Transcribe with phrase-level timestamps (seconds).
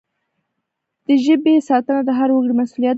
[1.05, 2.89] د ژبي ساتنه د هر وګړي مسؤلیت دی.